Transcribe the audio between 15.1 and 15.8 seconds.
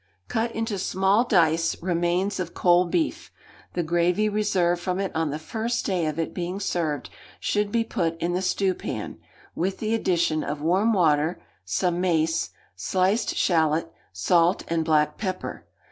pepper.